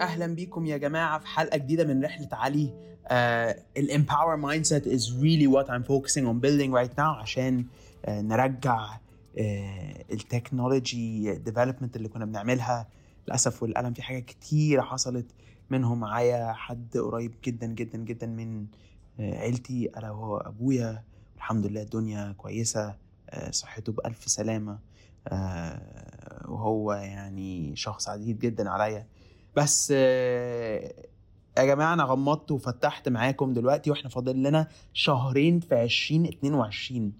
أهلا 0.00 0.26
بيكم 0.26 0.66
يا 0.66 0.76
جماعة 0.76 1.18
في 1.18 1.26
حلقة 1.26 1.58
جديدة 1.58 1.84
من 1.84 2.04
رحلة 2.04 2.28
علي. 2.32 2.72
ال 3.76 4.36
EMPWR 4.36 4.64
mindset 4.64 4.86
is 4.86 5.20
really 5.22 5.46
what 5.46 5.70
I'm 5.70 5.84
focusing 5.84 6.24
on 6.24 6.40
building 6.40 6.72
right 6.72 6.98
now 6.98 7.20
عشان 7.20 7.64
uh, 7.64 8.08
نرجع 8.08 8.94
uh, 8.94 8.98
ال 10.12 10.23
technology 10.23 11.34
development 11.34 11.96
اللي 11.96 12.08
كنا 12.08 12.24
بنعملها. 12.24 12.88
للأسف 13.28 13.62
والألم 13.62 13.92
في 13.92 14.02
حاجات 14.02 14.24
كتيرة 14.24 14.82
حصلت 14.82 15.26
منهم 15.70 16.00
معايا. 16.00 16.52
حد 16.52 16.96
قريب 16.96 17.34
جدا 17.44 17.66
جدا 17.66 17.98
جدا 17.98 18.26
من 18.26 18.66
uh, 18.66 19.20
عيلتي 19.20 19.90
ألا 19.96 20.10
وهو 20.10 20.36
أبويا. 20.36 21.04
الحمد 21.36 21.66
لله 21.66 21.82
الدنيا 21.82 22.32
كويسة 22.32 22.90
uh, 23.32 23.50
صحته 23.50 23.92
بألف 23.92 24.24
سلامة. 24.28 24.78
وهو 26.48 26.92
يعني 26.92 27.76
شخص 27.76 28.08
عزيز 28.08 28.36
جدا 28.36 28.70
عليا. 28.70 29.06
بس 29.56 29.92
آه، 29.96 30.94
يا 31.58 31.64
جماعة 31.64 31.92
أنا 31.94 32.04
غمضت 32.04 32.50
وفتحت 32.50 33.08
معاكم 33.08 33.52
دلوقتي 33.52 33.90
وإحنا 33.90 34.08
فاضل 34.10 34.36
لنا 34.42 34.68
شهرين 34.92 35.60
في 35.60 35.82
2022 35.82 37.12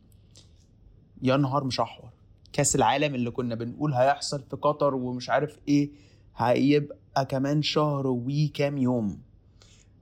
يا 1.22 1.36
نهار 1.36 1.64
مشحور. 1.64 2.10
كأس 2.52 2.76
العالم 2.76 3.14
اللي 3.14 3.30
كنا 3.30 3.54
بنقول 3.54 3.94
هيحصل 3.94 4.42
في 4.50 4.56
قطر 4.56 4.94
ومش 4.94 5.30
عارف 5.30 5.58
إيه 5.68 5.90
هيبقى 6.36 7.26
كمان 7.28 7.62
شهر 7.62 8.06
وكام 8.06 8.78
يوم. 8.78 9.18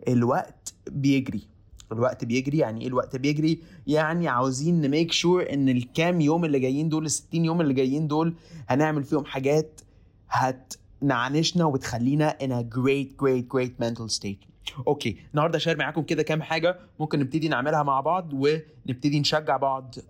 الوقت 0.08 0.74
بيجري. 0.90 1.48
الوقت 1.92 2.24
بيجري. 2.24 2.58
يعني 2.58 2.80
إيه 2.80 2.86
الوقت 2.88 3.16
بيجري؟ 3.16 3.60
يعني 3.86 4.28
عاوزين 4.28 4.80
نميك 4.80 5.12
شور 5.12 5.52
إن 5.52 5.68
الكام 5.68 6.20
يوم 6.20 6.44
اللي 6.44 6.58
جايين 6.58 6.88
دول 6.88 7.04
ال 7.04 7.10
60 7.10 7.44
يوم 7.44 7.60
اللي 7.60 7.74
جايين 7.74 8.08
دول 8.08 8.34
هنعمل 8.68 9.04
فيهم 9.04 9.24
حاجات 9.24 9.80
هتنعنشنا 11.02 11.64
وتخلينا 11.64 12.36
in 12.42 12.50
a 12.50 12.62
great 12.76 13.16
great 13.22 13.48
great 13.56 13.84
mental 13.84 14.08
state. 14.20 14.46
okay 14.86 15.16
النهارده 15.30 15.58
ه 15.58 15.61
share 15.61 15.76
معاكم 15.76 16.02
كده 16.02 16.22
كام 16.22 16.42
حاجة 16.42 16.78
ممكن 17.00 17.20
نبتدي 17.20 17.48
نعملها 17.48 17.82
مع 17.82 18.00
بعض 18.00 18.32
ونبتدي 18.32 19.20
نشجع 19.20 19.56
بعض. 19.56 19.94
Uh, 19.94 20.02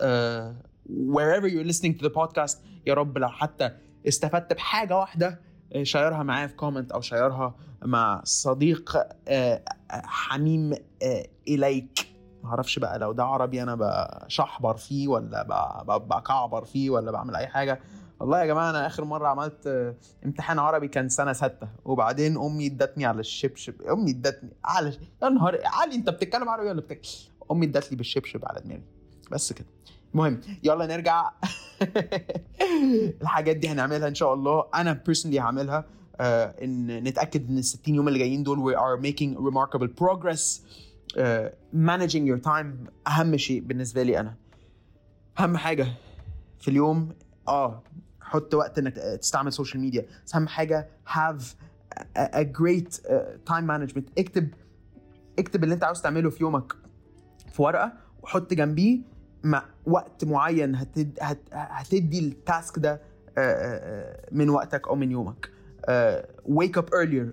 wherever 0.89 1.47
you're 1.49 1.73
listening 1.73 1.95
to 2.01 2.03
the 2.03 2.11
podcast 2.11 2.57
يا 2.87 2.95
رب 2.95 3.19
لو 3.19 3.29
حتى 3.29 3.71
استفدت 4.09 4.53
بحاجة 4.53 4.97
واحدة 4.97 5.41
آه، 5.73 5.83
share 5.83 6.16
ها 6.16 6.23
معايا 6.23 6.47
في 6.47 6.55
comment 6.55 6.93
أو 6.93 7.01
share 7.01 7.46
ها 7.46 7.55
مع 7.85 8.21
صديق 8.25 8.97
آه، 9.29 9.63
حميم 9.91 10.73
آه، 11.03 11.27
إليك. 11.49 12.07
معرفش 12.43 12.79
بقى 12.79 12.99
لو 12.99 13.13
ده 13.13 13.25
عربي 13.25 13.63
أنا 13.63 13.75
بشحبر 14.27 14.77
فيه 14.77 15.09
ولا 15.09 15.43
بكعبر 15.99 16.65
فيه 16.65 16.91
ولا 16.91 17.11
بعمل 17.11 17.37
أي 17.37 17.47
حاجة. 17.47 17.81
والله 18.21 18.41
يا 18.41 18.47
جماعة 18.47 18.71
أنا 18.71 18.87
آخر 18.87 19.05
مرة 19.05 19.29
عملت 19.29 19.95
امتحان 20.25 20.59
عربي 20.59 20.89
كان 20.89 21.09
سنة 21.09 21.33
ستة 21.33 21.69
وبعدين 21.85 22.37
أمي 22.37 22.67
ادتني 22.67 23.05
على 23.07 23.21
الشبشب 23.21 23.83
أمي 23.83 24.11
ادتني 24.11 24.51
على 24.65 24.93
يا 25.23 25.29
نهار 25.29 25.59
علي 25.65 25.95
أنت 25.95 26.11
بتتكلم 26.11 26.49
عربي 26.49 26.69
ولا 26.69 26.81
بتتكلم 26.81 27.31
أمي 27.51 27.67
ادت 27.67 27.91
لي 27.91 27.97
بالشبشب 27.97 28.41
على 28.45 28.61
دماغي. 28.61 28.83
بس 29.31 29.53
كده. 29.53 29.67
المهم 30.15 30.41
يلا 30.63 30.87
نرجع. 30.87 31.31
الحاجات 33.23 33.57
دي 33.57 33.69
هنعملها 33.69 34.09
إن 34.09 34.15
شاء 34.15 34.35
الله. 34.35 34.65
أنا 34.75 34.93
بيرسونلي 34.93 35.41
هعملها 35.41 35.85
آه، 36.21 36.55
إن 36.63 37.05
نتأكد 37.05 37.49
إن 37.51 37.59
ال 37.59 37.65
60 37.65 37.95
يوم 37.95 38.09
اللي 38.09 38.19
جايين 38.19 38.43
دول 38.43 38.77
are 38.77 39.01
making 39.03 39.39
remarkable 39.39 39.89
progress. 40.05 40.61
آه، 41.19 41.53
managing 41.75 42.27
your 42.33 42.45
time 42.47 42.91
أهم 43.09 43.37
شيء 43.37 43.61
بالنسبة 43.61 44.03
لي 44.03 44.21
أنا. 44.21 44.35
أهم 45.39 45.57
حاجة 45.57 45.87
في 46.61 46.69
اليوم 46.69 47.09
آه 47.49 47.83
حط 48.21 48.55
وقت 48.55 48.79
إنك 48.79 48.95
تستعمل 48.97 49.53
social 49.53 49.83
media 49.83 50.07
بس 50.27 50.35
أهم 50.35 50.49
حاجة 50.49 50.89
a 52.19 52.45
great 52.45 52.93
uh, 52.95 53.51
time 53.51 53.67
management. 53.67 54.05
اكتب 54.19 54.49
اكتب 55.39 55.65
اللي 55.65 55.75
أنت 55.75 55.85
عاوز 55.85 56.01
تعمله 56.01 56.31
في 56.31 56.43
يومك 56.43 56.73
في 57.53 57.63
ورقة 57.63 57.93
وحط 58.23 58.55
جنبيه 58.55 58.99
مع 59.45 59.65
وقت 59.87 60.25
معين 60.25 60.75
هتد... 60.75 61.19
هت... 61.23 61.39
هتدي 61.53 62.19
ال 62.19 62.31
task 62.31 62.79
ده 62.79 62.93
آه، 62.93 63.01
آه، 63.39 64.29
من 64.33 64.51
وقتك 64.51 64.89
أو 64.89 64.95
من 64.97 65.11
يومك. 65.11 65.51
آه، 65.85 66.29
wake 66.49 66.81
up 66.81 66.85
earlier. 66.85 67.27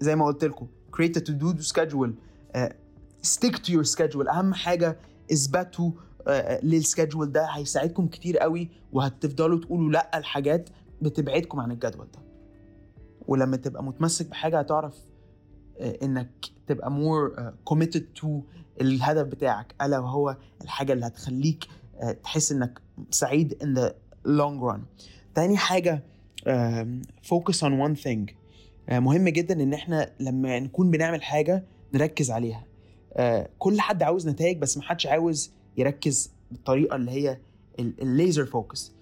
زي 0.00 0.16
ما 0.16 0.26
قلت 0.26 0.44
لكم 0.44 0.66
create 0.96 1.18
a 1.18 1.20
to 1.20 1.32
do 1.32 1.66
schedule. 1.72 2.10
آه، 2.54 2.74
stick 3.26 3.54
to 3.54 3.70
your 3.72 3.96
schedule. 3.96 4.28
أهم 4.28 4.54
حاجة 4.54 4.96
اثبتوا 5.32 5.90
آه، 5.90 6.07
للسكادجول 6.62 7.32
ده 7.32 7.44
هيساعدكم 7.46 8.06
كتير 8.08 8.38
قوي 8.38 8.68
وهتفضلوا 8.92 9.60
تقولوا 9.60 9.90
لأ 9.90 10.18
الحاجات 10.18 10.70
بتبعدكم 11.02 11.60
عن 11.60 11.70
الجدول 11.70 12.06
ده. 12.14 12.20
ولما 13.28 13.56
تبقى 13.56 13.84
متمسك 13.84 14.26
بحاجة 14.28 14.58
هتعرف 14.58 14.94
آه، 15.80 15.98
إنك 16.02 16.30
تبقى 16.66 16.90
آه، 17.38 17.54
committed 17.70 18.02
to 18.22 18.26
الهدف 18.80 19.26
بتاعك 19.26 19.74
ألا 19.82 19.98
وهو 19.98 20.36
الحاجة 20.62 20.92
اللي 20.92 21.06
هتخليك 21.06 21.64
آه، 22.00 22.12
تحس 22.12 22.52
إنك 22.52 22.80
سعيد 23.10 23.54
in 23.62 23.78
the 23.80 23.92
long 24.28 24.72
run. 24.72 24.80
تاني 25.34 25.56
حاجة 25.56 26.02
on 27.60 27.70
one 27.88 28.02
thing. 28.04 28.32
آه، 28.88 28.98
مهم 28.98 29.28
جدا 29.28 29.62
إن 29.62 29.72
إحنا 29.74 30.10
لما 30.20 30.58
نكون 30.60 30.90
بنعمل 30.90 31.22
حاجة 31.22 31.64
نركز 31.94 32.30
عليها. 32.30 32.64
آه، 33.12 33.48
كل 33.58 33.80
حد 33.80 34.02
عاوز 34.02 34.28
نتائج 34.28 34.58
بس 34.58 34.78
محدش 34.78 35.06
عاوز 35.06 35.52
يركز 35.78 36.32
بالطريقة 36.50 36.96
اللي 36.96 37.10
هي 37.10 37.38
ال 37.78 37.89
laser 37.89 38.44
focus 38.46 38.92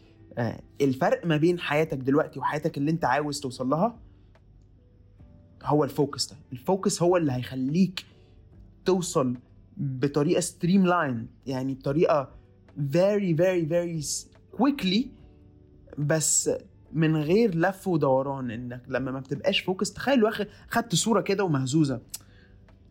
الفرق 0.81 1.27
ما 1.27 1.37
بين 1.37 1.59
حياتك 1.59 1.99
دلوقتي 1.99 2.39
وحياتك 2.39 2.79
اللي 2.79 2.91
انت 2.91 3.05
عاوز 3.05 3.41
توصل 3.41 3.69
لها 3.69 3.99
هو 5.63 5.85
ال 5.85 5.92
focus 5.92 6.31
ده. 6.31 6.37
ال 6.53 6.61
focus 6.61 7.03
هو 7.03 7.17
اللي 7.17 7.33
هيخليك 7.33 8.05
توصل 8.85 9.37
بطريقة 9.77 10.41
streamline 10.41 11.29
يعني 11.47 11.75
بطريقة 11.75 12.31
very 12.93 13.37
very 13.37 13.69
very 13.71 14.05
quickly 14.61 15.07
بس 15.99 16.51
من 16.93 17.17
غير 17.17 17.55
لف 17.55 17.89
ودوران 17.89 18.51
انك 18.51 18.83
لما 18.89 19.11
ما 19.11 19.21
بتبقاش 19.21 19.61
focus 19.61 19.93
تخيل 19.93 20.25
واخد 20.25 20.47
خدت 20.69 20.95
صورة 20.95 21.21
كده 21.21 21.45
ومهزوزة. 21.45 22.01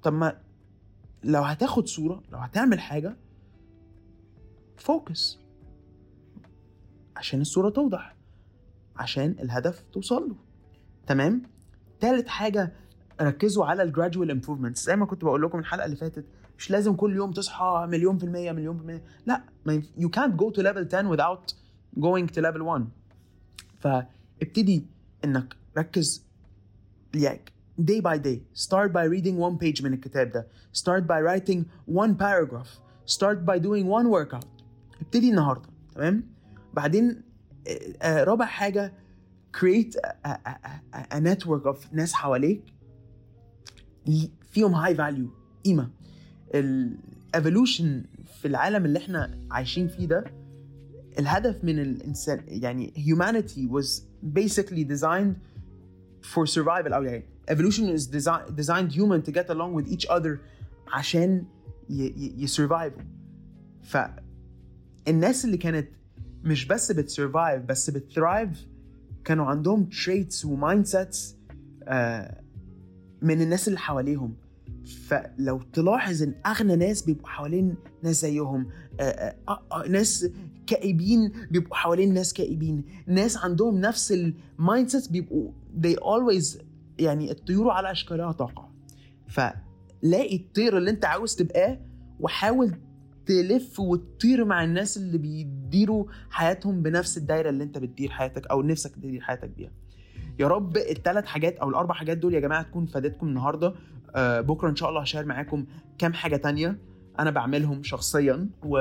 طب 0.04 0.14
ما 0.14 0.38
لو 1.24 1.42
هتاخد 1.42 1.88
صورة 1.88 2.24
لو 2.32 2.38
هتعمل 2.38 2.80
حاجة 2.80 3.18
focus. 4.78 5.40
عشان 7.16 7.42
الصورة 7.42 7.70
توضح. 7.70 8.16
عشان 8.96 9.36
الهدف 9.40 9.84
توصل 9.94 10.30
له. 10.30 10.36
تمام؟ 11.08 11.42
تالت 12.00 12.28
حاجة 12.28 12.74
ركزوا 13.22 13.66
على 13.66 13.84
ال 13.84 13.90
gradual 13.90 14.32
improvements 14.32 14.86
زي 14.86 14.96
ما 14.96 15.06
كنت 15.06 15.24
بقول 15.24 15.42
لكم 15.42 15.60
الحلقة 15.60 15.86
اللي 15.86 15.96
فاتت 15.96 16.26
مش 16.58 16.72
لازم 16.72 16.96
كل 16.96 17.16
يوم 17.16 17.32
تصحى 17.32 17.88
مليون 17.90 18.18
في 18.18 18.24
المية 18.24 18.52
مليون 18.52 18.78
في 18.78 18.82
المية. 18.82 19.04
لا 19.26 19.44
you 19.98 20.10
can't 20.10 20.36
go 20.38 20.52
to 20.52 20.62
level 20.62 20.86
10 20.94 21.16
without 21.16 21.54
going 22.00 22.28
to 22.28 22.42
level 22.42 22.62
1 22.62 22.88
فابتدي 23.80 24.86
إنك 25.26 25.56
ركز 25.78 26.26
like 27.16 27.52
day 27.82 28.02
by 28.02 28.18
day. 28.18 28.40
Start 28.54 28.92
by 28.94 29.06
reading 29.06 29.38
one 29.38 29.58
page 29.58 29.84
من 29.84 29.94
الكتاب 29.94 30.32
ده. 30.32 30.48
Start 30.74 31.04
by 31.08 31.22
writing 31.22 31.64
one 31.88 32.16
paragraph. 32.16 32.70
Start 33.06 33.46
by 33.46 33.60
doing 33.60 33.86
one 33.88 34.10
workout. 34.10 34.55
ابتدي 35.02 35.30
النهارده 35.30 35.70
تمام؟ 35.96 36.24
بعدين 36.74 37.22
آه، 37.68 37.80
آه، 38.02 38.24
رابع 38.24 38.46
حاجة 38.46 38.94
create 39.58 39.96
a, 40.28 40.30
a, 40.30 40.60
a, 41.16 41.20
network 41.20 41.66
of 41.66 41.78
ناس 41.94 42.14
حواليك 42.14 42.64
فيهم 44.52 44.86
high 44.86 44.98
value 44.98 45.30
قيمة. 45.66 45.90
ال 46.56 46.71
evolution 46.71 48.04
في 48.42 48.48
العالم 48.48 48.86
اللي 48.86 49.00
إحنا 49.00 49.40
عايشين 49.52 49.88
فيه 49.88 50.06
ده 50.06 50.24
الهدف 51.20 51.64
من 51.64 51.80
الإنسان 51.80 52.42
يعني 52.48 52.94
humanity 52.98 53.72
was 53.72 54.02
basically 54.40 54.84
designed 54.84 55.36
for 56.34 56.46
survival. 56.46 56.94
أو 56.94 57.04
يعني 57.04 57.24
evolution 57.52 57.98
is 58.00 58.08
desi- 58.08 58.52
designed 58.56 58.92
human 58.92 59.22
to 59.28 59.32
get 59.32 59.50
along 59.50 59.74
with 59.82 59.88
each 59.88 60.08
other 60.10 60.38
عشان 60.88 61.46
ي- 61.90 61.94
ي- 62.18 62.34
فالناس 65.06 65.46
اللي 65.46 65.58
كانت 65.58 65.88
مش 66.44 66.66
بس 66.66 66.92
بت 66.92 67.08
survive 67.08 67.64
بس 67.64 67.90
بت 67.90 68.09
thrive 68.09 68.68
كانوا 69.24 69.46
عندهم 69.46 69.90
traits 69.90 70.46
و 70.46 70.86
mindsets 70.86 71.38
من 73.22 73.42
الناس 73.42 73.68
اللي 73.68 73.80
حواليهم. 73.80 74.36
فلو 75.08 75.62
تلاحظ 75.74 76.24
إن 76.24 76.36
أغنى 76.46 76.76
ناس 76.76 77.02
بيبقوا 77.02 77.30
حوالين 77.30 77.76
ناس 78.04 78.22
زيهم 78.22 78.68
آه، 79.00 79.36
آه، 79.50 79.62
آه، 79.72 79.88
ناس 79.88 80.30
كئيبين 80.68 81.32
بيبقوا 81.52 81.76
حوالين 81.76 82.14
ناس 82.14 82.34
كئيبين. 82.34 82.84
ناس 83.08 83.38
عندهم 83.38 83.80
نفس 83.82 84.12
ال 84.12 84.90
mindset 84.90 85.12
بيبقوا 85.12 85.52
they 85.82 85.96
always 85.96 86.58
يعني 87.00 87.32
الطيور 87.32 87.70
على 87.70 87.92
أشكالها 87.92 88.32
تقع. 88.32 88.70
فلاقي 89.28 90.36
الطير 90.36 90.78
اللي 90.78 90.90
أنت 90.90 91.06
عاوز 91.06 91.36
تبقاه 91.36 91.80
وحاول 92.20 92.76
تلف 93.26 93.80
وتطير 93.80 94.46
مع 94.46 94.64
الناس 94.64 94.98
اللي 94.98 95.18
بيديروا 95.18 96.06
حياتهم 96.30 96.82
بنفس 96.82 97.18
الدايرة 97.18 97.50
اللي 97.50 97.64
انت 97.64 97.78
بتدير 97.78 98.10
حياتك 98.10 98.48
أو 98.48 98.62
نفسك 98.62 98.96
تدير 98.96 99.22
حياتك 99.22 99.50
بيها. 99.50 99.72
يا 100.40 100.48
رب 100.48 100.78
الثلاث 100.78 101.26
حاجات 101.26 101.58
أو 101.58 101.70
الأربع 101.70 101.96
حاجات 101.96 102.18
دول 102.18 102.34
يا 102.34 102.40
جماعة 102.40 102.64
تكون 102.64 102.86
فادتكم 102.86 103.28
النهارده. 103.28 103.74
آه 104.16 104.42
بكرة 104.42 104.70
إن 104.70 104.76
شاء 104.76 104.90
الله 104.90 105.02
ه 105.02 105.06
share 105.06 105.26
معاكم 105.26 105.66
كام 105.98 106.14
حاجة 106.14 106.36
تانية 106.36 106.78
أنا 107.20 107.30
بعملهم 107.32 107.84
شخصيا 107.84 108.50
و 108.64 108.78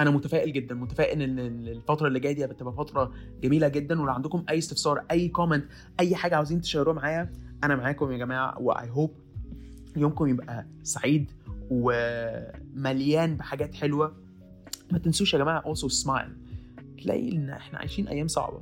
أنا 0.00 0.10
متفائل 0.10 0.52
جدا 0.52 0.74
متفائل 0.74 1.22
إن 1.22 1.38
الفترة 1.68 2.08
اللي 2.08 2.20
جاية 2.20 2.32
دي 2.32 2.44
هتبقى 2.44 2.72
فترة 2.74 3.12
جميلة 3.42 3.68
جدا. 3.68 4.00
ولو 4.02 4.12
عندكم 4.12 4.44
أي 4.50 4.58
استفسار 4.58 5.04
أي 5.10 5.28
comment 5.28 5.64
أي 6.00 6.14
حاجة 6.16 6.36
عاوزين 6.36 6.60
ت 6.60 6.64
share 6.64 6.87
وها 6.87 6.96
معايا 6.96 7.32
أنا 7.64 7.76
معاكم 7.76 8.12
يا 8.12 8.18
جماعة. 8.18 8.60
و 8.60 8.90
I 8.90 8.94
hope 8.94 9.10
يومكم 9.96 10.26
يبقى 10.26 10.66
سعيد. 10.82 11.30
ومليان 11.72 13.36
بحاجات 13.36 13.74
حلوة. 13.74 14.16
ما 14.92 14.98
تنسوش 14.98 15.34
يا 15.34 15.38
جماعة 15.38 15.74
also 15.74 15.88
smile. 16.04 16.30
تلاقي 17.02 17.32
إن 17.32 17.50
إحنا 17.50 17.78
عايشين 17.78 18.08
أيام 18.08 18.28
صعبة. 18.28 18.60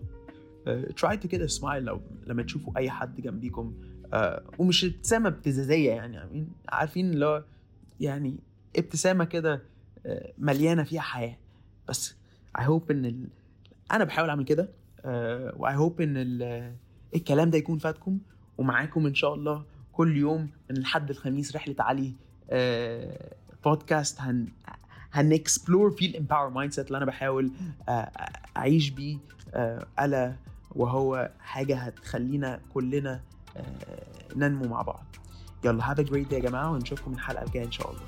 try 0.97 1.17
to 1.17 1.29
كده 1.29 1.47
smile 1.47 1.85
لو 1.85 2.01
لما 2.27 2.43
تشوفوا 2.43 2.77
أي 2.77 2.91
حد 2.91 3.21
جنبيكم. 3.21 3.75
uh, 4.12 4.41
ومش 4.59 4.85
ابتسامة 4.85 5.29
ابتزازية 5.29 5.91
يعني. 5.91 6.47
عارفين 6.69 7.11
اللي 7.11 7.27
هو 7.27 7.45
يعني 8.01 8.37
ابتسامة 8.77 9.25
كده 9.25 9.62
مليانة 10.39 10.83
فيها 10.83 11.01
حياة. 11.01 11.37
بس 11.89 12.15
I 12.59 12.67
hope 12.67 12.91
إن 12.91 13.05
ال... 13.05 13.27
أنا 13.93 14.05
بحاول 14.05 14.29
أعمل 14.29 14.45
كده. 14.45 14.69
و 15.57 15.75
I 15.75 15.80
hope 15.80 16.01
إن 16.01 16.17
ال... 16.17 16.73
الكلام 17.15 17.51
ده 17.51 17.59
يكون 17.59 17.79
فادكم 17.79 18.19
ومعاكم 18.59 19.07
إن 19.07 19.15
شاء 19.15 19.35
الله 19.35 19.65
كل 19.93 20.17
يوم 20.17 20.49
من 20.71 20.77
الحد 20.77 21.11
للخميس 21.11 21.57
رحلة 21.57 21.75
علي 21.79 22.12
بودكاست 23.64 24.20
هن 24.20 24.49
هن 25.12 25.30
explore 25.30 25.91
فيه 25.91 26.11
ال 26.11 26.51
EMPWR 26.51 26.73
mindset 26.73 26.87
اللي 26.87 26.97
أنا 26.97 27.06
بحاول 27.06 27.50
أعيش 28.56 28.91
بيه 28.91 29.19
ألا 30.00 30.37
وهو 30.70 31.31
حاجة 31.41 31.76
هتخلينا 31.76 32.61
كلنا 32.75 33.20
ننمو 34.37 34.69
مع 34.69 34.82
بعض. 34.82 35.05
يلا 35.64 35.91
have 35.91 36.01
a 36.01 36.03
great 36.03 36.33
يا 36.32 36.38
جماعة 36.38 36.70
ونشوفكم 36.70 37.12
الحلقة 37.12 37.43
الجايه 37.44 37.64
إن 37.64 37.73
شاء 37.73 37.91
الله. 37.91 38.02